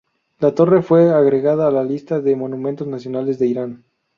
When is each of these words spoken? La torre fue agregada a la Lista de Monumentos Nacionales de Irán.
La 0.39 0.55
torre 0.55 0.81
fue 0.81 1.11
agregada 1.13 1.67
a 1.67 1.71
la 1.71 1.83
Lista 1.83 2.21
de 2.21 2.35
Monumentos 2.35 2.87
Nacionales 2.87 3.37
de 3.37 3.45
Irán. 3.45 3.83